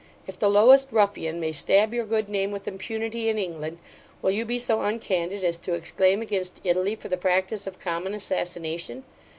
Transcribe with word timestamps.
If 0.25 0.39
the 0.39 0.49
lowest 0.49 0.87
ruffian 0.91 1.39
may 1.39 1.51
stab 1.51 1.93
your 1.93 2.05
good 2.05 2.27
name 2.27 2.49
with 2.49 2.67
impunity 2.67 3.29
in 3.29 3.37
England, 3.37 3.77
will 4.23 4.31
you 4.31 4.45
be 4.45 4.57
so 4.57 4.81
uncandid 4.81 5.43
as 5.43 5.57
to 5.57 5.75
exclaim 5.75 6.23
against 6.23 6.59
Italy 6.63 6.95
for 6.95 7.07
the 7.07 7.17
practice 7.17 7.67
of 7.67 7.77
common 7.77 8.15
assassination? 8.15 9.03